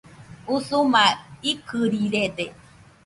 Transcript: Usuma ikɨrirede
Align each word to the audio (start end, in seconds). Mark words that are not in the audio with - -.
Usuma 0.55 1.03
ikɨrirede 1.51 2.45